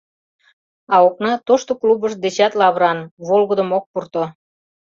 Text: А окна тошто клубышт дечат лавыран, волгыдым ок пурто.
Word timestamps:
А 0.93 0.95
окна 1.07 1.33
тошто 1.47 1.71
клубышт 1.81 2.17
дечат 2.25 2.53
лавыран, 2.59 2.99
волгыдым 3.27 3.69
ок 3.77 3.85
пурто. 3.91 4.23